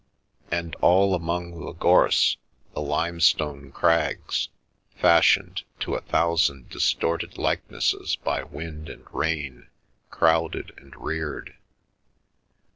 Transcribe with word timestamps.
And, 0.49 0.73
all 0.81 1.13
among 1.13 1.63
the 1.63 1.73
gorse, 1.73 2.37
the 2.73 2.81
limestone 2.81 3.71
crags, 3.71 4.49
fashioned 4.95 5.61
to 5.81 5.93
a 5.93 6.01
thousand 6.01 6.69
distorted 6.71 7.37
likenesses 7.37 8.15
by 8.15 8.41
wind 8.41 8.89
and 8.89 9.05
rain, 9.13 9.67
crowded 10.09 10.73
and 10.77 10.95
reared. 10.95 11.55